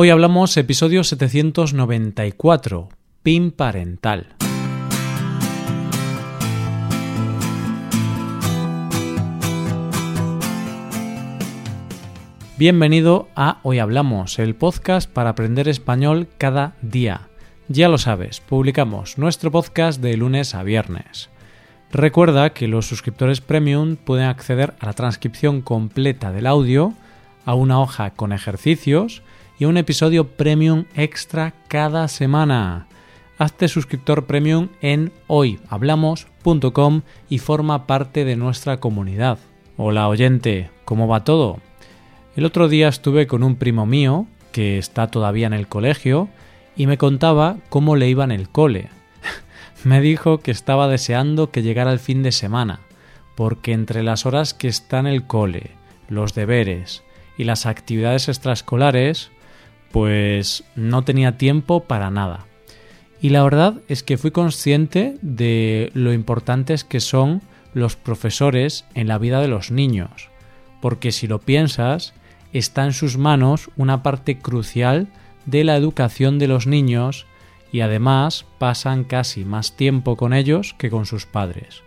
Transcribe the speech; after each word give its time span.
Hoy 0.00 0.10
hablamos 0.10 0.56
episodio 0.56 1.02
794, 1.02 2.88
PIN 3.24 3.50
parental. 3.50 4.28
Bienvenido 12.56 13.28
a 13.34 13.58
Hoy 13.64 13.80
Hablamos, 13.80 14.38
el 14.38 14.54
podcast 14.54 15.10
para 15.10 15.30
aprender 15.30 15.68
español 15.68 16.28
cada 16.38 16.76
día. 16.80 17.22
Ya 17.66 17.88
lo 17.88 17.98
sabes, 17.98 18.38
publicamos 18.38 19.18
nuestro 19.18 19.50
podcast 19.50 20.00
de 20.00 20.16
lunes 20.16 20.54
a 20.54 20.62
viernes. 20.62 21.28
Recuerda 21.90 22.50
que 22.50 22.68
los 22.68 22.86
suscriptores 22.86 23.40
premium 23.40 23.96
pueden 23.96 24.26
acceder 24.26 24.74
a 24.78 24.86
la 24.86 24.92
transcripción 24.92 25.60
completa 25.60 26.30
del 26.30 26.46
audio, 26.46 26.94
a 27.44 27.54
una 27.54 27.80
hoja 27.80 28.10
con 28.10 28.32
ejercicios 28.32 29.24
y 29.58 29.64
un 29.64 29.76
episodio 29.76 30.28
premium 30.28 30.84
extra 30.94 31.52
cada 31.68 32.06
semana. 32.08 32.86
Hazte 33.38 33.68
suscriptor 33.68 34.26
premium 34.26 34.68
en 34.80 35.12
hoyhablamos.com 35.26 37.02
y 37.28 37.38
forma 37.38 37.86
parte 37.86 38.24
de 38.24 38.36
nuestra 38.36 38.78
comunidad. 38.78 39.38
Hola 39.76 40.08
oyente, 40.08 40.70
¿cómo 40.84 41.08
va 41.08 41.24
todo? 41.24 41.58
El 42.36 42.44
otro 42.44 42.68
día 42.68 42.88
estuve 42.88 43.26
con 43.26 43.42
un 43.42 43.56
primo 43.56 43.84
mío, 43.84 44.26
que 44.52 44.78
está 44.78 45.08
todavía 45.08 45.48
en 45.48 45.52
el 45.52 45.68
colegio, 45.68 46.28
y 46.76 46.86
me 46.86 46.98
contaba 46.98 47.56
cómo 47.68 47.96
le 47.96 48.08
iba 48.08 48.24
en 48.24 48.30
el 48.30 48.48
cole. 48.48 48.90
me 49.84 50.00
dijo 50.00 50.38
que 50.38 50.52
estaba 50.52 50.88
deseando 50.88 51.50
que 51.50 51.62
llegara 51.62 51.92
el 51.92 51.98
fin 51.98 52.22
de 52.22 52.32
semana, 52.32 52.80
porque 53.36 53.72
entre 53.72 54.04
las 54.04 54.24
horas 54.24 54.54
que 54.54 54.68
está 54.68 55.00
en 55.00 55.08
el 55.08 55.26
cole, 55.26 55.72
los 56.08 56.34
deberes 56.34 57.02
y 57.36 57.44
las 57.44 57.66
actividades 57.66 58.28
extraescolares, 58.28 59.30
pues 59.92 60.64
no 60.76 61.02
tenía 61.02 61.38
tiempo 61.38 61.84
para 61.84 62.10
nada. 62.10 62.46
Y 63.20 63.30
la 63.30 63.42
verdad 63.42 63.80
es 63.88 64.02
que 64.02 64.18
fui 64.18 64.30
consciente 64.30 65.16
de 65.22 65.90
lo 65.94 66.12
importantes 66.12 66.84
que 66.84 67.00
son 67.00 67.42
los 67.74 67.96
profesores 67.96 68.84
en 68.94 69.08
la 69.08 69.18
vida 69.18 69.40
de 69.40 69.48
los 69.48 69.70
niños, 69.70 70.30
porque 70.80 71.12
si 71.12 71.26
lo 71.26 71.40
piensas, 71.40 72.14
está 72.52 72.84
en 72.84 72.92
sus 72.92 73.18
manos 73.18 73.70
una 73.76 74.02
parte 74.02 74.38
crucial 74.38 75.08
de 75.46 75.64
la 75.64 75.76
educación 75.76 76.38
de 76.38 76.48
los 76.48 76.66
niños 76.66 77.26
y 77.72 77.80
además 77.80 78.46
pasan 78.58 79.04
casi 79.04 79.44
más 79.44 79.76
tiempo 79.76 80.16
con 80.16 80.32
ellos 80.32 80.74
que 80.78 80.90
con 80.90 81.06
sus 81.06 81.26
padres. 81.26 81.82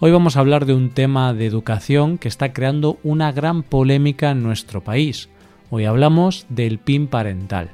Hoy 0.00 0.12
vamos 0.12 0.36
a 0.36 0.40
hablar 0.40 0.64
de 0.64 0.74
un 0.74 0.90
tema 0.90 1.34
de 1.34 1.46
educación 1.46 2.18
que 2.18 2.28
está 2.28 2.52
creando 2.52 2.98
una 3.02 3.32
gran 3.32 3.64
polémica 3.64 4.30
en 4.30 4.44
nuestro 4.44 4.84
país. 4.84 5.28
Hoy 5.70 5.84
hablamos 5.84 6.46
del 6.48 6.78
PIN 6.78 7.08
parental. 7.08 7.70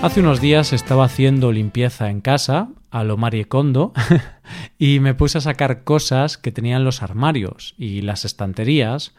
Hace 0.00 0.20
unos 0.20 0.40
días 0.40 0.72
estaba 0.72 1.06
haciendo 1.06 1.50
limpieza 1.50 2.10
en 2.10 2.20
casa, 2.20 2.68
a 2.92 3.02
lo 3.02 3.16
Marie 3.16 3.46
Kondo, 3.46 3.92
y 4.78 5.00
me 5.00 5.14
puse 5.14 5.38
a 5.38 5.40
sacar 5.40 5.82
cosas 5.82 6.38
que 6.38 6.52
tenían 6.52 6.84
los 6.84 7.02
armarios 7.02 7.74
y 7.78 8.02
las 8.02 8.24
estanterías 8.24 9.12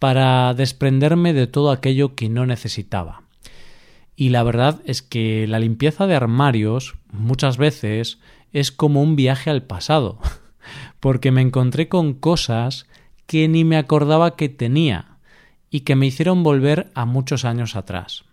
para 0.00 0.52
desprenderme 0.54 1.32
de 1.32 1.46
todo 1.46 1.70
aquello 1.70 2.16
que 2.16 2.28
no 2.28 2.46
necesitaba. 2.46 3.22
Y 4.16 4.30
la 4.30 4.42
verdad 4.42 4.80
es 4.86 5.02
que 5.02 5.46
la 5.46 5.60
limpieza 5.60 6.08
de 6.08 6.16
armarios 6.16 6.96
muchas 7.12 7.58
veces 7.58 8.18
es 8.52 8.72
como 8.72 9.02
un 9.02 9.14
viaje 9.14 9.50
al 9.50 9.62
pasado, 9.62 10.18
porque 11.00 11.32
me 11.32 11.40
encontré 11.40 11.88
con 11.88 12.14
cosas 12.14 12.86
que 13.26 13.48
ni 13.48 13.64
me 13.64 13.76
acordaba 13.76 14.36
que 14.36 14.48
tenía 14.48 15.18
y 15.70 15.80
que 15.80 15.96
me 15.96 16.06
hicieron 16.06 16.42
volver 16.42 16.90
a 16.94 17.04
muchos 17.06 17.44
años 17.44 17.76
atrás. 17.76 18.24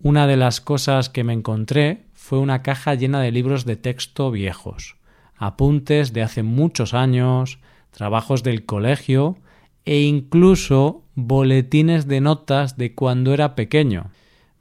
Una 0.00 0.26
de 0.26 0.36
las 0.36 0.60
cosas 0.60 1.08
que 1.08 1.24
me 1.24 1.32
encontré 1.32 2.04
fue 2.12 2.38
una 2.38 2.62
caja 2.62 2.94
llena 2.94 3.20
de 3.20 3.32
libros 3.32 3.64
de 3.64 3.76
texto 3.76 4.30
viejos, 4.30 4.96
apuntes 5.36 6.12
de 6.12 6.22
hace 6.22 6.42
muchos 6.42 6.94
años, 6.94 7.58
trabajos 7.90 8.42
del 8.42 8.64
colegio 8.64 9.38
e 9.84 10.02
incluso 10.02 11.02
boletines 11.14 12.06
de 12.06 12.20
notas 12.20 12.76
de 12.76 12.94
cuando 12.94 13.32
era 13.32 13.54
pequeño. 13.54 14.10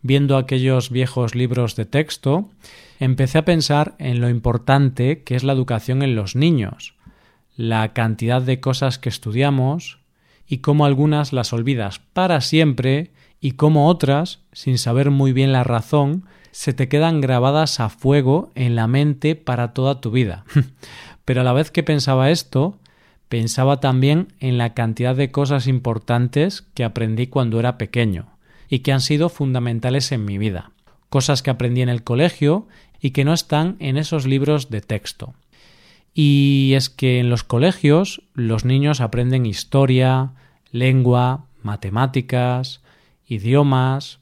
Viendo 0.02 0.38
aquellos 0.38 0.90
viejos 0.90 1.35
libros 1.35 1.75
de 1.75 1.85
texto, 1.85 2.50
empecé 3.00 3.38
a 3.38 3.46
pensar 3.46 3.96
en 4.00 4.22
lo 4.22 4.29
importante 4.29 5.23
que 5.23 5.35
es 5.35 5.44
la 5.44 5.53
educación 5.53 6.03
en 6.03 6.16
los 6.16 6.35
niños, 6.35 6.96
la 7.56 7.94
cantidad 7.94 8.41
de 8.41 8.59
cosas 8.59 8.97
que 8.97 9.09
estudiamos 9.09 10.00
y 10.47 10.59
cómo 10.59 10.86
algunas 10.86 11.34
las 11.34 11.53
olvidas 11.53 12.00
para 12.00 12.41
siempre 12.41 13.12
y 13.40 13.52
como 13.52 13.88
otras, 13.88 14.40
sin 14.52 14.78
saber 14.78 15.12
muy 15.12 15.34
bien 15.34 15.52
la 15.52 15.64
razón, 15.64 16.25
se 16.52 16.74
te 16.74 16.88
quedan 16.88 17.19
grabadas 17.19 17.80
a 17.80 17.90
fuego 17.90 18.52
en 18.56 18.75
la 18.75 18.88
mente 18.88 19.36
para 19.36 19.74
toda 19.74 20.00
tu 20.00 20.12
vida. 20.12 20.46
Pero 21.25 21.41
a 21.41 21.44
la 21.44 21.53
vez 21.53 21.72
que 21.72 21.84
pensaba 21.84 22.30
esto, 22.31 22.78
pensaba 23.30 23.80
también 23.80 24.28
en 24.40 24.58
la 24.58 24.74
cantidad 24.74 25.16
de 25.16 25.31
cosas 25.31 25.68
importantes 25.68 26.62
que 26.74 26.84
aprendí 26.84 27.28
cuando 27.28 27.59
era 27.59 27.78
pequeño 27.78 28.28
y 28.70 28.80
que 28.80 28.91
han 28.91 29.02
sido 29.02 29.30
fundamentales 29.30 30.12
en 30.12 30.25
mi 30.25 30.38
vida. 30.38 30.72
Cosas 31.09 31.41
que 31.41 31.50
aprendí 31.50 31.81
en 31.81 31.90
el 31.90 32.03
colegio 32.03 32.68
y 33.02 33.12
que 33.12 33.25
no 33.25 33.34
están 33.34 33.75
en 33.80 33.97
esos 33.97 34.25
libros 34.25 34.70
de 34.70 34.81
texto. 34.81 35.34
Y 36.13 36.74
es 36.75 36.90
que 36.90 37.19
en 37.19 37.29
los 37.29 37.44
colegios 37.44 38.22
los 38.34 38.66
niños 38.66 39.01
aprenden 39.01 39.46
historia, 39.46 40.34
lengua, 40.72 41.46
matemáticas, 41.62 42.81
idiomas, 43.25 44.19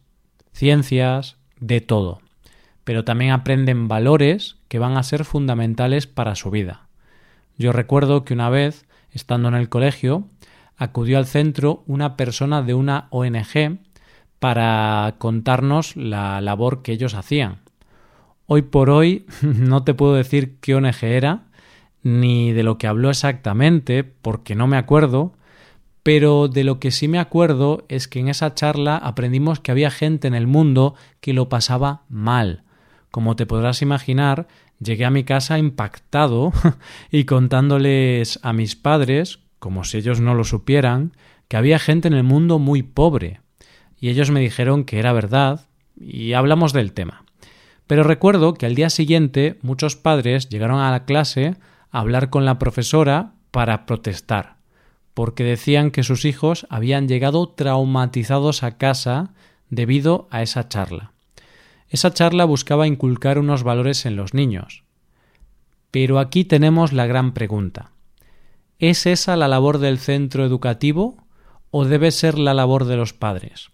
ciencias, 0.53 1.37
de 1.59 1.81
todo. 1.81 2.21
Pero 2.83 3.03
también 3.03 3.31
aprenden 3.31 3.87
valores 3.87 4.57
que 4.67 4.79
van 4.79 4.97
a 4.97 5.03
ser 5.03 5.25
fundamentales 5.25 6.07
para 6.07 6.35
su 6.35 6.49
vida. 6.49 6.87
Yo 7.57 7.71
recuerdo 7.71 8.25
que 8.25 8.33
una 8.33 8.49
vez, 8.49 8.85
estando 9.11 9.49
en 9.49 9.55
el 9.55 9.69
colegio, 9.69 10.27
acudió 10.77 11.17
al 11.17 11.27
centro 11.27 11.83
una 11.85 12.17
persona 12.17 12.63
de 12.63 12.73
una 12.73 13.07
ONG 13.11 13.79
para 14.39 15.15
contarnos 15.19 15.95
la 15.95 16.41
labor 16.41 16.81
que 16.81 16.93
ellos 16.93 17.13
hacían. 17.13 17.59
Hoy 18.47 18.63
por 18.63 18.89
hoy 18.89 19.25
no 19.41 19.83
te 19.83 19.93
puedo 19.93 20.15
decir 20.15 20.57
qué 20.59 20.73
ONG 20.73 21.03
era, 21.03 21.43
ni 22.03 22.51
de 22.51 22.63
lo 22.63 22.77
que 22.77 22.87
habló 22.87 23.09
exactamente, 23.09 24.03
porque 24.03 24.55
no 24.55 24.67
me 24.67 24.77
acuerdo, 24.77 25.33
pero 26.03 26.47
de 26.47 26.63
lo 26.63 26.79
que 26.79 26.91
sí 26.91 27.07
me 27.07 27.19
acuerdo 27.19 27.85
es 27.87 28.07
que 28.07 28.19
en 28.19 28.27
esa 28.27 28.55
charla 28.55 28.97
aprendimos 28.97 29.59
que 29.59 29.71
había 29.71 29.91
gente 29.91 30.27
en 30.27 30.33
el 30.33 30.47
mundo 30.47 30.95
que 31.19 31.33
lo 31.33 31.49
pasaba 31.49 32.03
mal. 32.09 32.63
Como 33.11 33.35
te 33.35 33.45
podrás 33.45 33.81
imaginar, 33.81 34.47
llegué 34.79 35.05
a 35.05 35.11
mi 35.11 35.23
casa 35.23 35.59
impactado 35.59 36.53
y 37.11 37.25
contándoles 37.25 38.39
a 38.41 38.53
mis 38.53 38.75
padres, 38.75 39.39
como 39.59 39.83
si 39.83 39.97
ellos 39.97 40.19
no 40.21 40.33
lo 40.33 40.43
supieran, 40.43 41.13
que 41.47 41.57
había 41.57 41.77
gente 41.77 42.07
en 42.07 42.15
el 42.15 42.23
mundo 42.23 42.57
muy 42.57 42.81
pobre. 42.81 43.41
Y 43.99 44.09
ellos 44.09 44.31
me 44.31 44.39
dijeron 44.39 44.85
que 44.85 44.97
era 44.97 45.13
verdad 45.13 45.67
y 45.99 46.33
hablamos 46.33 46.73
del 46.73 46.93
tema. 46.93 47.25
Pero 47.85 48.03
recuerdo 48.03 48.55
que 48.55 48.65
al 48.65 48.73
día 48.73 48.89
siguiente 48.89 49.59
muchos 49.61 49.95
padres 49.95 50.49
llegaron 50.49 50.79
a 50.79 50.89
la 50.89 51.05
clase 51.05 51.57
hablar 51.91 52.29
con 52.29 52.45
la 52.45 52.57
profesora 52.57 53.33
para 53.51 53.85
protestar 53.85 54.61
porque 55.13 55.43
decían 55.43 55.91
que 55.91 56.03
sus 56.03 56.25
hijos 56.25 56.65
habían 56.69 57.07
llegado 57.07 57.49
traumatizados 57.49 58.63
a 58.63 58.77
casa 58.77 59.33
debido 59.69 60.27
a 60.31 60.41
esa 60.41 60.67
charla. 60.67 61.11
Esa 61.89 62.13
charla 62.13 62.45
buscaba 62.45 62.87
inculcar 62.87 63.37
unos 63.37 63.63
valores 63.63 64.05
en 64.05 64.15
los 64.15 64.33
niños. 64.33 64.83
Pero 65.91 66.19
aquí 66.19 66.45
tenemos 66.45 66.93
la 66.93 67.05
gran 67.05 67.33
pregunta. 67.33 67.91
¿Es 68.79 69.05
esa 69.05 69.35
la 69.35 69.47
labor 69.47 69.77
del 69.77 69.99
centro 69.99 70.45
educativo 70.45 71.17
o 71.69 71.85
debe 71.85 72.11
ser 72.11 72.39
la 72.39 72.53
labor 72.53 72.85
de 72.85 72.95
los 72.95 73.13
padres? 73.13 73.69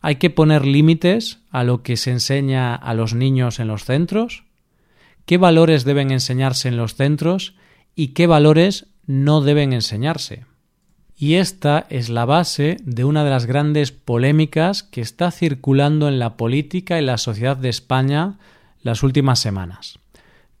¿Hay 0.00 0.16
que 0.16 0.30
poner 0.30 0.64
límites 0.64 1.40
a 1.50 1.64
lo 1.64 1.82
que 1.82 1.96
se 1.96 2.10
enseña 2.10 2.74
a 2.74 2.94
los 2.94 3.14
niños 3.14 3.60
en 3.60 3.68
los 3.68 3.84
centros? 3.84 4.44
¿Qué 5.26 5.36
valores 5.36 5.84
deben 5.84 6.10
enseñarse 6.10 6.68
en 6.68 6.78
los 6.78 6.94
centros 6.94 7.54
y 7.98 8.08
qué 8.08 8.28
valores 8.28 8.86
no 9.06 9.40
deben 9.40 9.72
enseñarse? 9.72 10.46
Y 11.16 11.34
esta 11.34 11.84
es 11.90 12.08
la 12.08 12.26
base 12.26 12.76
de 12.84 13.02
una 13.02 13.24
de 13.24 13.30
las 13.30 13.44
grandes 13.44 13.90
polémicas 13.90 14.84
que 14.84 15.00
está 15.00 15.32
circulando 15.32 16.06
en 16.06 16.20
la 16.20 16.36
política 16.36 17.00
y 17.00 17.04
la 17.04 17.18
sociedad 17.18 17.56
de 17.56 17.70
España 17.70 18.38
las 18.82 19.02
últimas 19.02 19.40
semanas. 19.40 19.98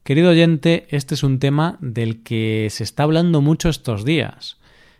Querido 0.02 0.30
oyente, 0.30 0.88
este 0.90 1.14
es 1.14 1.22
un 1.22 1.38
tema 1.38 1.78
del 1.80 2.24
que 2.24 2.66
se 2.72 2.82
está 2.82 3.04
hablando 3.04 3.40
mucho 3.40 3.68
estos 3.68 4.04
días. 4.04 4.56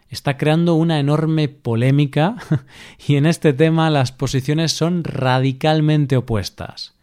Está 0.09 0.37
creando 0.37 0.75
una 0.75 1.01
enorme 1.01 1.49
polémica 1.49 2.37
y 3.09 3.17
en 3.17 3.27
este 3.27 3.53
tema 3.53 3.91
las 3.91 4.13
posiciones 4.13 4.71
son 4.71 5.03
radicalmente 5.03 6.17
opuestas. 6.17 6.95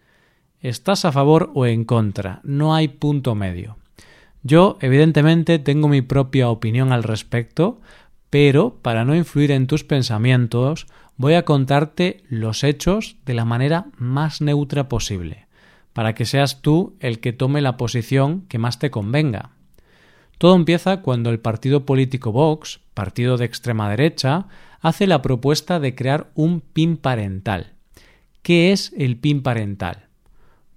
¿Estás 0.61 1.03
a 1.03 1.11
favor 1.11 1.51
o 1.55 1.65
en 1.65 1.83
contra? 1.83 2.39
No 2.45 2.73
hay 2.73 2.88
punto 2.88 3.35
medio. 3.35 3.75
Yo, 4.47 4.77
evidentemente, 4.80 5.57
tengo 5.57 5.88
mi 5.88 6.03
propia 6.03 6.50
opinión 6.50 6.92
al 6.92 7.01
respecto, 7.01 7.81
pero 8.30 8.75
para 8.83 9.03
no 9.03 9.15
influir 9.15 9.50
en 9.50 9.65
tus 9.65 9.83
pensamientos, 9.83 10.86
voy 11.18 11.33
a 11.33 11.45
contarte 11.45 12.24
los 12.30 12.63
hechos 12.63 13.18
de 13.25 13.33
la 13.33 13.44
manera 13.44 13.88
más 13.97 14.42
neutra 14.42 14.88
posible, 14.88 15.47
para 15.94 16.13
que 16.13 16.25
seas 16.25 16.62
tú 16.62 16.95
el 17.00 17.19
que 17.21 17.33
tome 17.33 17.59
la 17.59 17.75
posición 17.75 18.42
que 18.47 18.59
más 18.59 18.77
te 18.77 18.92
convenga. 18.92 19.50
Todo 20.38 20.56
empieza 20.56 21.01
cuando 21.01 21.31
el 21.31 21.39
partido 21.39 21.88
político 21.88 22.31
Vox, 22.31 22.81
partido 22.94 23.38
de 23.38 23.45
extrema 23.45 23.89
derecha, 23.89 24.45
hace 24.80 25.07
la 25.07 25.24
propuesta 25.24 25.80
de 25.80 25.95
crear 25.95 26.30
un 26.36 26.62
PIN 26.62 26.98
parental. 26.98 27.74
¿Qué 28.44 28.71
es 28.71 28.94
el 28.95 29.18
PIN 29.18 29.41
parental? 29.41 30.06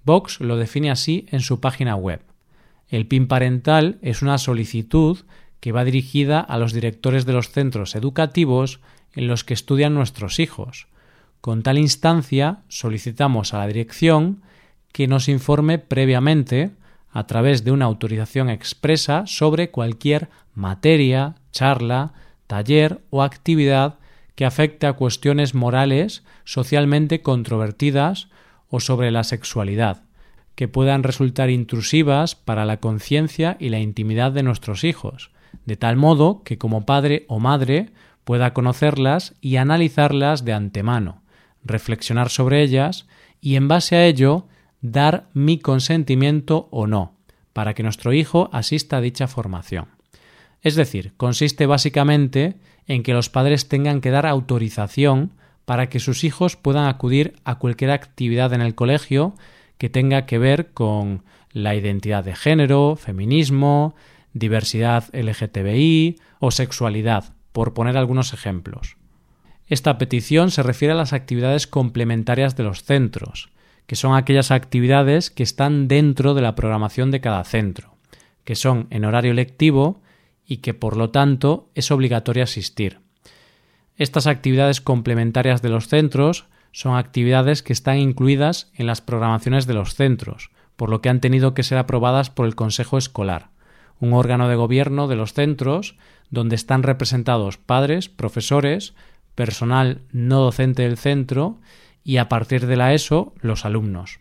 Vox 0.05 0.41
lo 0.41 0.57
define 0.57 0.91
así 0.91 1.27
en 1.29 1.41
su 1.41 1.61
página 1.61 1.97
web. 1.97 2.28
El 2.89 3.07
PIN 3.07 3.29
parental 3.29 3.99
es 4.03 4.23
una 4.23 4.39
solicitud 4.39 5.19
que 5.61 5.73
va 5.73 5.85
dirigida 5.85 6.41
a 6.41 6.59
los 6.59 6.73
directores 6.73 7.27
de 7.27 7.33
los 7.33 7.51
centros 7.51 7.95
educativos 7.95 8.81
en 9.13 9.27
los 9.27 9.45
que 9.45 9.55
estudian 9.55 9.95
nuestros 9.95 10.39
hijos. 10.39 10.87
Con 11.41 11.63
tal 11.63 11.79
instancia 11.79 12.63
solicitamos 12.69 13.55
a 13.55 13.59
la 13.59 13.67
dirección 13.67 14.43
que 14.93 15.07
nos 15.07 15.29
informe 15.29 15.79
previamente, 15.79 16.71
a 17.11 17.27
través 17.27 17.65
de 17.65 17.73
una 17.73 17.85
autorización 17.85 18.51
expresa, 18.51 19.25
sobre 19.27 19.71
cualquier 19.71 20.29
materia, 20.55 21.37
charla, 21.53 22.13
taller 22.47 23.01
o 23.11 23.23
actividad 23.23 23.99
que 24.35 24.45
afecte 24.45 24.87
a 24.87 24.93
cuestiones 24.95 25.55
morales 25.55 26.23
socialmente 26.45 27.23
controvertidas 27.23 28.29
o 28.71 28.81
sobre 28.81 29.11
la 29.11 29.25
sexualidad, 29.25 30.05
que 30.59 30.67
puedan 30.67 31.05
resultar 31.05 31.51
intrusivas 31.51 32.35
para 32.35 32.65
la 32.65 32.79
conciencia 32.79 33.57
y 33.61 33.69
la 33.69 33.79
intimidad 33.79 34.33
de 34.33 34.43
nuestros 34.43 34.83
hijos, 34.83 35.31
de 35.67 35.77
tal 35.77 35.95
modo 35.95 36.43
que 36.43 36.59
como 36.59 36.85
padre 36.85 37.27
o 37.29 37.39
madre 37.39 37.93
pueda 38.25 38.55
conocerlas 38.55 39.37
y 39.41 39.55
analizarlas 39.55 40.45
de 40.45 40.55
antemano, 40.55 41.23
reflexionar 41.65 42.29
sobre 42.29 42.61
ellas 42.61 43.07
y 43.41 43.55
en 43.55 43.69
base 43.69 43.95
a 43.95 44.05
ello 44.05 44.49
dar 44.81 45.29
mi 45.33 45.61
consentimiento 45.61 46.67
o 46.73 46.89
no, 46.89 47.15
para 47.53 47.73
que 47.75 47.85
nuestro 47.85 48.13
hijo 48.13 48.51
asista 48.53 48.97
a 48.97 49.01
dicha 49.01 49.29
formación. 49.29 49.87
Es 50.61 50.75
decir, 50.75 51.13
consiste 51.17 51.67
básicamente 51.67 52.57
en 52.89 53.05
que 53.05 53.15
los 53.15 53.31
padres 53.31 53.69
tengan 53.69 54.01
que 54.01 54.11
dar 54.11 54.27
autorización 54.27 55.35
para 55.67 55.89
que 55.89 56.01
sus 56.01 56.25
hijos 56.25 56.57
puedan 56.57 56.87
acudir 56.87 57.37
a 57.45 57.61
cualquier 57.61 57.93
actividad 57.93 58.53
en 58.55 58.61
el 58.61 58.75
colegio 58.75 59.37
que 59.79 59.89
tenga 59.89 60.27
que 60.27 60.39
ver 60.39 60.73
con 60.73 61.23
la 61.53 61.75
identidad 61.75 62.25
de 62.25 62.35
género, 62.35 62.97
feminismo, 62.97 63.95
diversidad 64.33 65.05
LGTBI 65.13 66.19
o 66.41 66.51
sexualidad, 66.51 67.35
por 67.53 67.75
poner 67.75 67.97
algunos 67.97 68.33
ejemplos. 68.33 68.97
Esta 69.67 69.99
petición 69.99 70.51
se 70.51 70.63
refiere 70.63 70.93
a 70.93 70.97
las 70.97 71.13
actividades 71.13 71.67
complementarias 71.67 72.57
de 72.57 72.65
los 72.65 72.85
centros, 72.85 73.51
que 73.87 73.97
son 73.97 74.15
aquellas 74.15 74.51
actividades 74.51 75.31
que 75.31 75.43
están 75.43 75.89
dentro 75.89 76.35
de 76.35 76.43
la 76.43 76.55
programación 76.55 77.11
de 77.11 77.21
cada 77.21 77.45
centro, 77.45 77.97
que 78.45 78.55
son 78.55 78.87
en 78.91 79.05
horario 79.05 79.35
lectivo 79.35 80.01
y 80.47 80.59
que 80.59 80.75
por 80.75 80.97
lo 80.97 81.11
tanto 81.11 81.71
es 81.75 81.91
obligatorio 81.91 82.43
asistir. 82.43 83.01
Estas 83.97 84.27
actividades 84.27 84.81
complementarias 84.81 85.61
de 85.61 85.69
los 85.69 85.89
centros 85.89 86.47
son 86.79 86.97
actividades 86.97 87.65
que 87.65 87.73
están 87.73 87.99
incluidas 87.99 88.71
en 88.75 88.87
las 88.87 89.01
programaciones 89.01 89.67
de 89.67 89.75
los 89.75 89.95
centros, 89.97 90.51
por 90.77 90.91
lo 90.91 91.01
que 91.01 91.09
han 91.09 91.21
tenido 91.21 91.53
que 91.53 91.65
ser 91.65 91.79
aprobadas 91.79 92.31
por 92.31 92.47
el 92.47 92.55
Consejo 92.55 92.99
Escolar 92.99 93.51
un 94.01 94.13
órgano 94.13 94.49
de 94.49 94.57
gobierno 94.57 95.09
de 95.09 95.17
los 95.17 95.33
centros 95.33 95.97
donde 96.31 96.57
están 96.57 96.83
representados 96.83 97.57
padres, 97.57 98.09
profesores, 98.09 98.95
personal 99.35 100.03
no 100.13 100.41
docente 100.41 100.83
del 100.83 100.99
centro 100.99 101.59
y 102.05 102.19
a 102.19 102.29
partir 102.29 102.67
de 102.67 102.77
la 102.77 102.95
ESO 102.95 103.35
los 103.41 103.65
alumnos. 103.65 104.21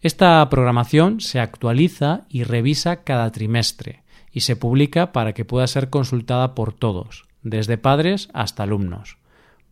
Esta 0.00 0.48
programación 0.50 1.20
se 1.20 1.40
actualiza 1.40 2.22
y 2.28 2.44
revisa 2.44 3.04
cada 3.04 3.30
trimestre 3.30 4.02
y 4.32 4.40
se 4.40 4.56
publica 4.56 5.12
para 5.12 5.32
que 5.32 5.44
pueda 5.44 5.66
ser 5.66 5.90
consultada 5.90 6.54
por 6.54 6.72
todos, 6.72 7.24
desde 7.42 7.78
padres 7.78 8.28
hasta 8.32 8.64
alumnos. 8.64 9.18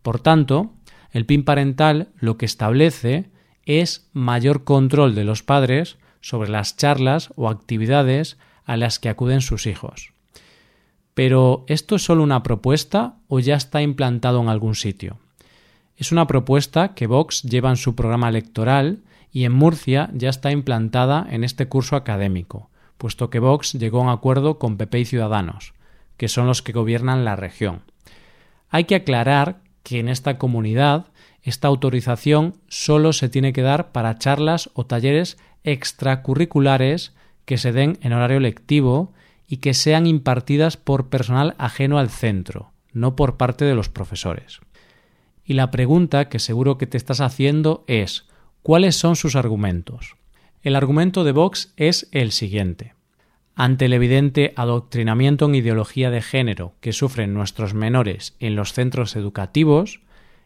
Por 0.01 0.19
tanto, 0.19 0.73
el 1.13 1.25
PIN 1.25 1.45
parental 1.45 2.09
lo 2.19 2.37
que 2.37 2.45
establece 2.45 3.29
es 3.65 4.09
mayor 4.11 4.63
control 4.63 5.15
de 5.15 5.23
los 5.23 5.43
padres 5.43 5.97
sobre 6.19 6.49
las 6.49 6.75
charlas 6.75 7.29
o 7.35 7.49
actividades 7.49 8.37
a 8.65 8.75
las 8.77 8.99
que 8.99 9.09
acuden 9.09 9.41
sus 9.41 9.67
hijos. 9.67 10.11
Pero 11.13 11.63
¿esto 11.67 11.95
es 11.95 12.03
solo 12.03 12.23
una 12.23 12.41
propuesta 12.41 13.17
o 13.27 13.39
ya 13.39 13.55
está 13.55 13.81
implantado 13.81 14.41
en 14.41 14.49
algún 14.49 14.73
sitio? 14.73 15.19
Es 15.95 16.11
una 16.11 16.25
propuesta 16.25 16.95
que 16.95 17.05
Vox 17.05 17.43
lleva 17.43 17.69
en 17.69 17.77
su 17.77 17.95
programa 17.95 18.29
electoral 18.29 19.03
y 19.31 19.45
en 19.45 19.51
Murcia 19.51 20.09
ya 20.13 20.29
está 20.29 20.51
implantada 20.51 21.27
en 21.29 21.43
este 21.43 21.67
curso 21.67 21.95
académico, 21.95 22.71
puesto 22.97 23.29
que 23.29 23.39
Vox 23.39 23.73
llegó 23.73 23.99
a 23.99 24.03
un 24.03 24.09
acuerdo 24.09 24.57
con 24.57 24.77
PP 24.77 25.01
y 25.01 25.05
Ciudadanos, 25.05 25.73
que 26.17 26.27
son 26.27 26.47
los 26.47 26.63
que 26.63 26.71
gobiernan 26.71 27.23
la 27.23 27.35
región. 27.35 27.83
Hay 28.69 28.85
que 28.85 28.95
aclarar 28.95 29.62
que 29.83 29.99
en 29.99 30.09
esta 30.09 30.37
comunidad 30.37 31.07
esta 31.43 31.67
autorización 31.67 32.55
solo 32.69 33.13
se 33.13 33.29
tiene 33.29 33.53
que 33.53 33.61
dar 33.61 33.91
para 33.91 34.17
charlas 34.17 34.69
o 34.73 34.85
talleres 34.85 35.37
extracurriculares 35.63 37.13
que 37.45 37.57
se 37.57 37.73
den 37.73 37.99
en 38.01 38.13
horario 38.13 38.39
lectivo 38.39 39.13
y 39.47 39.57
que 39.57 39.73
sean 39.73 40.07
impartidas 40.07 40.77
por 40.77 41.09
personal 41.09 41.55
ajeno 41.57 41.99
al 41.99 42.09
centro, 42.09 42.71
no 42.93 43.15
por 43.15 43.35
parte 43.37 43.65
de 43.65 43.75
los 43.75 43.89
profesores. 43.89 44.61
Y 45.45 45.53
la 45.53 45.71
pregunta 45.71 46.29
que 46.29 46.39
seguro 46.39 46.77
que 46.77 46.87
te 46.87 46.97
estás 46.97 47.19
haciendo 47.19 47.83
es 47.87 48.25
¿cuáles 48.61 48.95
son 48.95 49.17
sus 49.17 49.35
argumentos? 49.35 50.15
El 50.61 50.77
argumento 50.77 51.25
de 51.25 51.33
Vox 51.33 51.73
es 51.75 52.07
el 52.11 52.31
siguiente. 52.31 52.93
Ante 53.55 53.85
el 53.85 53.93
evidente 53.93 54.53
adoctrinamiento 54.55 55.45
en 55.45 55.55
ideología 55.55 56.09
de 56.09 56.21
género 56.21 56.73
que 56.81 56.91
sufren 56.91 57.33
nuestros 57.35 57.75
menores 57.75 58.35
en 58.39 58.55
los 58.55 58.73
centros 58.73 59.15
educativos, 59.15 60.01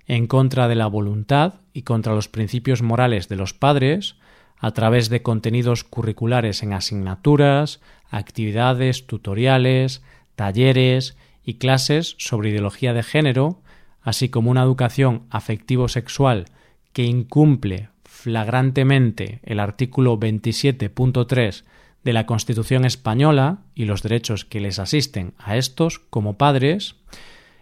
en 0.08 0.28
contra 0.28 0.68
de 0.68 0.76
la 0.76 0.88
voluntad 0.88 1.56
y 1.74 1.84
contra 1.84 2.14
los 2.14 2.28
principios 2.28 2.82
morales 2.82 3.30
de 3.30 3.38
los 3.38 3.54
padres, 3.54 4.16
a 4.60 4.72
través 4.72 5.10
de 5.10 5.22
contenidos 5.22 5.84
curriculares 5.84 6.64
en 6.64 6.74
asignaturas, 6.74 7.80
actividades, 8.10 9.08
tutoriales, 9.08 10.02
talleres 10.36 11.16
y 11.46 11.56
clases 11.56 12.16
sobre 12.18 12.50
ideología 12.50 12.94
de 12.94 13.04
género, 13.04 13.62
así 14.02 14.28
como 14.28 14.52
una 14.52 14.64
educación 14.64 15.24
afectivo-sexual 15.30 16.46
que 16.92 17.04
incumple 17.04 17.90
flagrantemente 18.04 19.40
el 19.44 19.60
artículo 19.60 20.20
27.3 20.20 21.64
de 22.08 22.14
la 22.14 22.26
Constitución 22.26 22.86
española 22.86 23.66
y 23.76 23.84
los 23.84 24.02
derechos 24.02 24.46
que 24.46 24.62
les 24.62 24.80
asisten 24.80 25.34
a 25.38 25.58
estos 25.58 26.00
como 26.00 26.38
padres, 26.38 26.96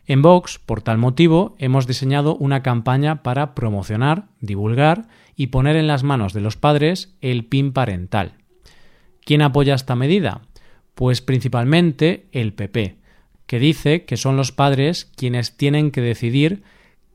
en 0.06 0.22
Vox, 0.22 0.60
por 0.64 0.84
tal 0.84 1.00
motivo, 1.00 1.56
hemos 1.58 1.88
diseñado 1.88 2.36
una 2.36 2.62
campaña 2.62 3.24
para 3.24 3.56
promocionar, 3.56 4.28
divulgar 4.42 5.08
y 5.36 5.48
poner 5.48 5.78
en 5.78 5.88
las 5.88 6.04
manos 6.04 6.34
de 6.34 6.42
los 6.42 6.58
padres 6.58 7.16
el 7.22 7.46
PIN 7.46 7.74
parental. 7.74 8.34
¿Quién 9.24 9.42
apoya 9.42 9.74
esta 9.74 9.96
medida? 9.96 10.42
Pues 10.94 11.22
principalmente 11.22 12.28
el 12.32 12.54
PP, 12.54 12.98
que 13.48 13.58
dice 13.58 14.06
que 14.06 14.16
son 14.16 14.38
los 14.38 14.52
padres 14.52 15.12
quienes 15.16 15.58
tienen 15.58 15.90
que 15.90 16.02
decidir 16.02 16.62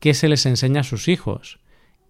qué 0.01 0.13
se 0.13 0.27
les 0.27 0.45
enseña 0.45 0.81
a 0.81 0.83
sus 0.83 1.07
hijos, 1.07 1.59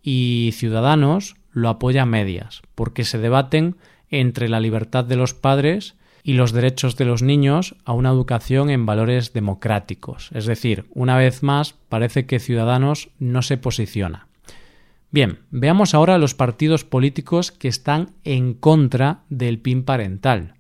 y 0.02 0.50
Ciudadanos 0.56 1.36
lo 1.52 1.70
apoya 1.70 2.02
a 2.02 2.08
medias, 2.08 2.64
porque 2.74 3.04
se 3.04 3.20
debaten 3.20 3.76
entre 4.12 4.50
la 4.50 4.60
libertad 4.60 5.06
de 5.06 5.16
los 5.16 5.34
padres 5.34 5.96
y 6.24 6.34
los 6.34 6.52
derechos 6.52 6.98
de 6.98 7.06
los 7.06 7.24
niños 7.24 7.76
a 7.86 7.94
una 7.94 8.10
educación 8.10 8.70
en 8.70 8.86
valores 8.86 9.34
democráticos. 9.34 10.30
Es 10.34 10.46
decir, 10.46 10.86
una 10.92 11.18
vez 11.18 11.42
más, 11.42 11.74
parece 11.90 12.26
que 12.26 12.40
Ciudadanos 12.40 13.10
no 13.18 13.42
se 13.42 13.58
posiciona. 13.58 14.28
Bien, 15.10 15.40
veamos 15.50 15.94
ahora 15.94 16.18
los 16.18 16.36
partidos 16.36 16.86
políticos 16.86 17.52
que 17.52 17.68
están 17.68 18.12
en 18.24 18.54
contra 18.54 19.24
del 19.30 19.60
PIN 19.60 19.84
parental. 19.84 20.56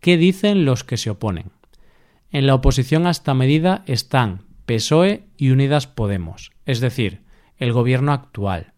¿Qué 0.00 0.16
dicen 0.16 0.64
los 0.64 0.84
que 0.84 0.96
se 0.96 1.10
oponen? 1.10 1.50
En 2.30 2.46
la 2.46 2.54
oposición 2.54 3.06
a 3.06 3.10
esta 3.10 3.34
medida 3.34 3.82
están 3.86 4.42
PSOE 4.66 5.24
y 5.36 5.50
Unidas 5.50 5.86
Podemos, 5.86 6.52
es 6.64 6.80
decir, 6.80 7.22
el 7.58 7.72
gobierno 7.72 8.12
actual. 8.12 8.71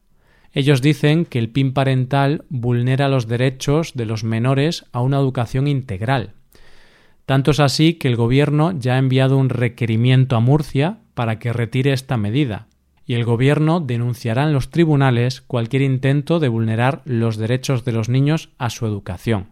Ellos 0.57 0.81
dicen 0.81 1.25
que 1.25 1.41
el 1.41 1.51
PIN 1.51 1.73
parental 1.73 2.45
vulnera 2.49 3.09
los 3.09 3.27
derechos 3.27 3.95
de 3.95 4.07
los 4.07 4.23
menores 4.23 4.85
a 4.93 5.01
una 5.01 5.19
educación 5.19 5.67
integral. 5.67 6.35
Tanto 7.27 7.51
es 7.51 7.59
así 7.59 7.95
que 7.95 8.07
el 8.07 8.15
Gobierno 8.15 8.73
ya 8.73 8.95
ha 8.95 8.99
enviado 8.99 9.37
un 9.37 9.49
requerimiento 9.49 10.37
a 10.37 10.41
Murcia 10.41 10.99
para 11.15 11.41
que 11.41 11.53
retire 11.53 11.93
esta 11.93 12.17
medida, 12.17 12.69
y 13.05 13.15
el 13.15 13.25
Gobierno 13.25 13.81
denunciará 13.81 14.45
en 14.45 14.53
los 14.53 14.71
tribunales 14.71 15.41
cualquier 15.41 15.83
intento 15.83 16.39
de 16.39 16.49
vulnerar 16.49 17.03
los 17.05 17.37
derechos 17.37 17.85
de 17.85 17.93
los 17.93 18.09
niños 18.09 18.51
a 18.57 18.71
su 18.71 18.87
educación. 18.87 19.49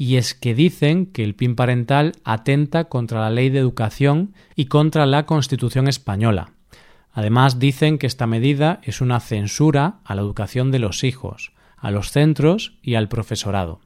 y 0.00 0.14
es 0.14 0.32
que 0.32 0.54
dicen 0.54 1.06
que 1.06 1.24
el 1.24 1.34
PIN 1.34 1.56
parental 1.56 2.12
atenta 2.22 2.84
contra 2.84 3.20
la 3.20 3.30
ley 3.30 3.50
de 3.50 3.58
educación 3.58 4.32
y 4.54 4.66
contra 4.66 5.06
la 5.06 5.26
Constitución 5.26 5.88
española. 5.88 6.52
Además 7.18 7.58
dicen 7.58 7.98
que 7.98 8.06
esta 8.06 8.28
medida 8.28 8.78
es 8.84 9.00
una 9.00 9.18
censura 9.18 9.96
a 10.04 10.14
la 10.14 10.22
educación 10.22 10.70
de 10.70 10.78
los 10.78 11.02
hijos, 11.02 11.50
a 11.76 11.90
los 11.90 12.12
centros 12.12 12.78
y 12.80 12.94
al 12.94 13.08
profesorado. 13.08 13.80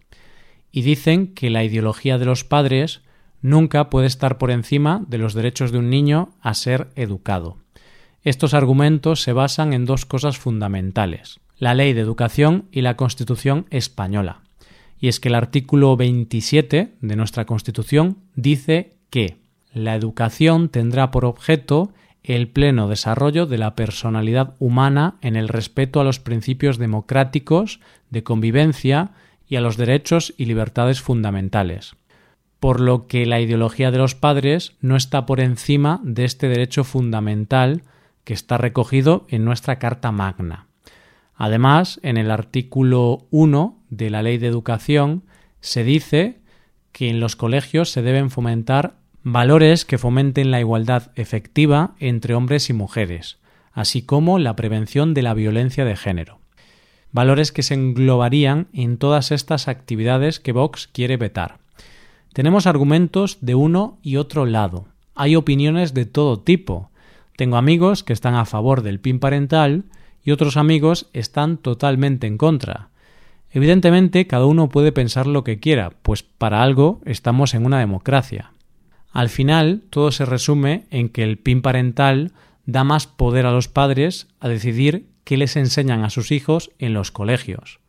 Y 0.71 0.83
dicen 0.83 1.29
que 1.29 1.49
la 1.49 1.65
ideología 1.65 2.19
de 2.19 2.27
los 2.27 2.45
padres 2.45 3.01
nunca 3.41 3.89
puede 3.89 4.07
estar 4.07 4.37
por 4.37 4.51
encima 4.51 5.03
de 5.09 5.17
los 5.17 5.33
derechos 5.33 5.73
de 5.73 5.79
un 5.79 5.89
niño 5.89 6.35
a 6.43 6.53
ser 6.53 6.91
educado. 6.95 7.57
Estos 8.23 8.53
argumentos 8.53 9.23
se 9.23 9.33
basan 9.33 9.73
en 9.73 9.87
dos 9.87 10.05
cosas 10.05 10.37
fundamentales, 10.37 11.41
la 11.57 11.73
ley 11.73 11.95
de 11.95 12.03
educación 12.03 12.67
y 12.71 12.83
la 12.83 12.99
Constitución 12.99 13.65
española 13.71 14.43
y 15.01 15.09
es 15.09 15.21
que 15.21 15.31
el 15.31 15.37
artículo 15.37 15.97
27 15.97 16.93
de 17.01 17.17
nuestra 17.17 17.47
Constitución 17.47 18.19
dice 18.37 18.99
que 19.09 19.39
la 19.73 19.97
educación 19.97 20.69
tendrá 20.69 21.11
por 21.11 21.25
objeto 21.25 21.93
el 22.25 22.49
pleno 22.49 22.89
desarrollo 22.89 23.47
de 23.47 23.59
la 23.59 23.75
personalidad 23.75 24.55
humana 24.59 25.17
en 25.23 25.37
el 25.37 25.49
respeto 25.49 26.01
a 26.01 26.05
los 26.05 26.21
principios 26.21 26.79
democráticos 26.79 27.81
de 28.11 28.23
convivencia 28.23 29.11
y 29.49 29.57
a 29.57 29.61
los 29.61 29.77
derechos 29.77 30.33
y 30.37 30.47
libertades 30.47 31.01
fundamentales, 31.01 31.97
por 32.61 32.81
lo 32.81 33.07
que 33.07 33.27
la 33.27 33.41
ideología 33.41 33.91
de 33.91 33.99
los 33.99 34.15
padres 34.15 34.77
no 34.81 34.97
está 34.97 35.27
por 35.27 35.41
encima 35.41 36.01
de 36.05 36.25
este 36.25 36.49
derecho 36.49 36.85
fundamental 36.85 37.83
que 38.25 38.35
está 38.35 38.57
recogido 38.57 39.27
en 39.29 39.45
nuestra 39.45 39.79
Carta 39.79 40.13
Magna. 40.13 40.69
Además, 41.35 41.99
en 42.05 42.19
el 42.19 42.31
artículo 42.31 43.27
1 43.31 43.83
de 43.91 44.11
la 44.11 44.23
Ley 44.23 44.39
de 44.39 44.47
Educación 44.47 45.25
se 45.61 45.83
dice 45.83 46.41
que 46.93 47.11
en 47.11 47.19
los 47.19 47.37
colegios 47.37 47.91
se 47.91 48.03
deben 48.03 48.31
fomentar 48.31 49.02
valores 49.25 49.85
que 49.85 49.99
fomenten 49.99 50.51
la 50.51 50.61
igualdad 50.61 51.13
efectiva 51.15 51.95
entre 52.01 52.35
hombres 52.35 52.71
y 52.71 52.73
mujeres, 52.73 53.39
así 53.73 54.03
como 54.03 54.39
la 54.39 54.57
prevención 54.57 55.15
de 55.15 55.23
la 55.23 55.35
violencia 55.35 55.85
de 55.85 55.97
género. 55.97 56.39
Valores 57.13 57.53
que 57.53 57.63
se 57.63 57.75
englobarían 57.75 58.69
en 58.73 58.97
todas 58.97 59.31
estas 59.31 59.69
actividades 59.69 60.41
que 60.41 60.53
Vox 60.53 60.89
quiere 60.89 61.17
vetar. 61.17 61.59
Tenemos 62.33 62.67
argumentos 62.67 63.39
de 63.43 63.55
uno 63.55 63.99
y 64.03 64.17
otro 64.17 64.47
lado. 64.47 64.87
Hay 65.15 65.37
opiniones 65.37 65.95
de 65.95 66.07
todo 66.07 66.41
tipo. 66.41 66.91
Tengo 67.37 67.59
amigos 67.59 68.03
que 68.03 68.15
están 68.15 68.35
a 68.35 68.47
favor 68.47 68.83
del 68.83 68.99
PIN 68.99 69.21
parental 69.21 69.85
y 70.25 70.31
otros 70.31 70.57
amigos 70.57 71.09
están 71.13 71.59
totalmente 71.59 72.27
en 72.27 72.39
contra. 72.39 72.89
Evidentemente, 73.51 74.27
cada 74.27 74.47
uno 74.47 74.71
puede 74.71 74.93
pensar 74.93 75.27
lo 75.27 75.45
que 75.45 75.59
quiera, 75.59 75.93
pues 76.03 76.23
para 76.23 76.63
algo 76.63 77.01
estamos 77.05 77.53
en 77.53 77.67
una 77.67 77.79
democracia. 77.79 78.53
Al 79.13 79.29
final, 79.29 79.83
todo 79.91 80.11
se 80.11 80.25
resume 80.25 80.87
en 80.91 81.09
que 81.09 81.23
el 81.23 81.39
PIN 81.39 81.63
parental 81.63 82.33
da 82.65 82.83
más 82.83 83.07
poder 83.07 83.47
a 83.47 83.53
los 83.53 83.69
padres 83.69 84.29
a 84.41 84.49
decidir 84.49 85.07
qué 85.25 85.37
les 85.37 85.57
enseñan 85.57 86.03
a 86.05 86.11
sus 86.11 86.31
hijos 86.33 86.71
en 86.79 86.95
los 86.95 87.11
colegios. 87.11 87.81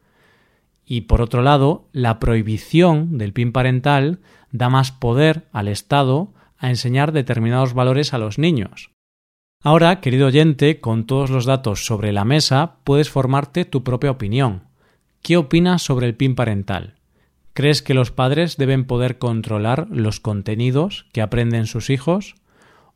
Y 0.85 1.01
por 1.01 1.21
otro 1.21 1.41
lado, 1.41 1.87
la 1.93 2.19
prohibición 2.19 3.17
del 3.17 3.33
PIN 3.33 3.53
parental 3.53 4.19
da 4.51 4.69
más 4.69 4.91
poder 4.91 5.47
al 5.53 5.69
Estado 5.69 6.33
a 6.57 6.69
enseñar 6.69 7.13
determinados 7.13 7.73
valores 7.73 8.13
a 8.13 8.17
los 8.17 8.37
niños. 8.37 8.91
Ahora, 9.61 10.01
querido 10.01 10.27
oyente, 10.27 10.81
con 10.81 11.05
todos 11.05 11.29
los 11.29 11.45
datos 11.45 11.85
sobre 11.85 12.11
la 12.11 12.25
mesa, 12.25 12.75
puedes 12.83 13.09
formarte 13.09 13.63
tu 13.63 13.83
propia 13.83 14.11
opinión. 14.11 14.63
¿Qué 15.21 15.37
opinas 15.37 15.81
sobre 15.81 16.05
el 16.07 16.15
PIN 16.15 16.35
parental? 16.35 16.95
¿Crees 17.53 17.83
que 17.83 17.93
los 17.93 18.09
padres 18.09 18.57
deben 18.57 18.85
poder 18.85 19.19
controlar 19.19 19.87
los 19.91 20.19
contenidos 20.19 21.05
que 21.13 21.21
aprenden 21.21 21.67
sus 21.67 21.91
hijos? 21.91 22.35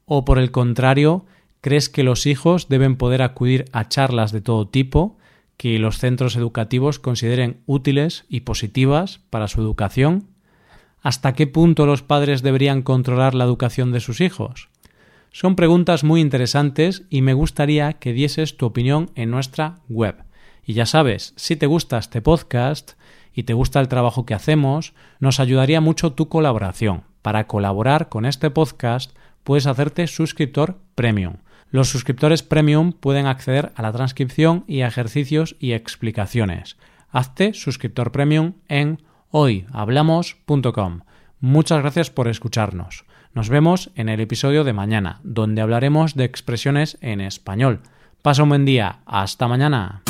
¿O 0.05 0.25
por 0.25 0.39
el 0.39 0.49
contrario, 0.49 1.25
crees 1.61 1.89
que 1.89 2.03
los 2.03 2.25
hijos 2.25 2.67
deben 2.67 2.95
poder 2.95 3.21
acudir 3.21 3.65
a 3.71 3.87
charlas 3.87 4.31
de 4.31 4.41
todo 4.41 4.67
tipo 4.67 5.17
que 5.57 5.77
los 5.77 5.99
centros 5.99 6.35
educativos 6.35 6.97
consideren 6.97 7.61
útiles 7.67 8.25
y 8.29 8.41
positivas 8.41 9.19
para 9.29 9.47
su 9.47 9.61
educación? 9.61 10.27
¿Hasta 11.03 11.33
qué 11.33 11.45
punto 11.45 11.85
los 11.85 12.01
padres 12.01 12.41
deberían 12.41 12.81
controlar 12.81 13.35
la 13.35 13.43
educación 13.43 13.91
de 13.91 13.99
sus 13.99 14.21
hijos? 14.21 14.69
Son 15.31 15.55
preguntas 15.55 16.03
muy 16.03 16.19
interesantes 16.19 17.03
y 17.11 17.21
me 17.21 17.35
gustaría 17.35 17.93
que 17.93 18.11
dieses 18.11 18.57
tu 18.57 18.65
opinión 18.65 19.11
en 19.13 19.29
nuestra 19.29 19.81
web. 19.87 20.15
Y 20.65 20.73
ya 20.73 20.87
sabes, 20.87 21.33
si 21.35 21.55
te 21.55 21.67
gusta 21.67 21.99
este 21.99 22.23
podcast 22.23 22.93
y 23.37 23.43
te 23.43 23.53
gusta 23.53 23.79
el 23.79 23.87
trabajo 23.87 24.25
que 24.25 24.33
hacemos, 24.33 24.95
nos 25.19 25.39
ayudaría 25.39 25.79
mucho 25.79 26.13
tu 26.13 26.27
colaboración. 26.27 27.03
Para 27.21 27.45
colaborar 27.45 28.09
con 28.09 28.25
este 28.25 28.49
podcast 28.49 29.15
puedes 29.43 29.67
hacerte 29.67 30.07
suscriptor 30.07 30.79
premium. 30.95 31.35
Los 31.69 31.87
suscriptores 31.87 32.41
premium 32.41 32.93
pueden 32.93 33.27
acceder 33.27 33.73
a 33.75 33.83
la 33.83 33.91
transcripción 33.91 34.63
y 34.65 34.81
ejercicios 34.81 35.55
y 35.59 35.73
explicaciones. 35.73 36.77
Hazte 37.11 37.53
suscriptor 37.53 38.11
premium 38.11 38.53
en 38.69 39.03
hoyhablamos.com. 39.29 41.01
Muchas 41.39 41.81
gracias 41.81 42.09
por 42.09 42.27
escucharnos. 42.27 43.05
Nos 43.35 43.49
vemos 43.49 43.91
en 43.93 44.09
el 44.09 44.19
episodio 44.19 44.63
de 44.63 44.73
mañana, 44.73 45.19
donde 45.23 45.61
hablaremos 45.61 46.15
de 46.15 46.23
expresiones 46.23 46.97
en 47.01 47.21
español. 47.21 47.81
Pasa 48.23 48.41
un 48.41 48.49
buen 48.49 48.65
día. 48.65 49.01
Hasta 49.05 49.47
mañana. 49.47 50.01